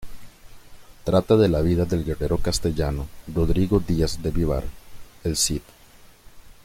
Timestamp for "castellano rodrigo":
2.39-3.79